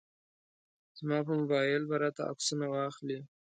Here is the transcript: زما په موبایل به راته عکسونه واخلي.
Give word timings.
زما 0.99 1.19
په 1.27 1.33
موبایل 1.39 1.83
به 1.89 1.95
راته 2.03 2.21
عکسونه 2.31 2.65
واخلي. 2.69 3.19